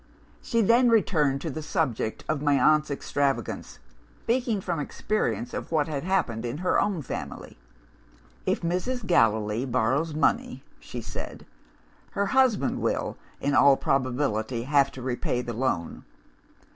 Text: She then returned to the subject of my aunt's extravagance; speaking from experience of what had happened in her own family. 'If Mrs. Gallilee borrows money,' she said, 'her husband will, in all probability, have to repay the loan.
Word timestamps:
She 0.41 0.61
then 0.63 0.89
returned 0.89 1.41
to 1.41 1.51
the 1.51 1.61
subject 1.61 2.23
of 2.27 2.41
my 2.41 2.59
aunt's 2.59 2.89
extravagance; 2.89 3.77
speaking 4.23 4.59
from 4.59 4.79
experience 4.79 5.53
of 5.53 5.71
what 5.71 5.87
had 5.87 6.03
happened 6.03 6.43
in 6.43 6.57
her 6.65 6.81
own 6.81 7.03
family. 7.03 7.59
'If 8.47 8.61
Mrs. 8.61 9.05
Gallilee 9.05 9.65
borrows 9.65 10.15
money,' 10.15 10.63
she 10.79 11.01
said, 11.01 11.45
'her 12.13 12.25
husband 12.25 12.81
will, 12.81 13.15
in 13.39 13.53
all 13.53 13.77
probability, 13.77 14.63
have 14.63 14.91
to 14.93 15.03
repay 15.03 15.43
the 15.43 15.53
loan. 15.53 16.03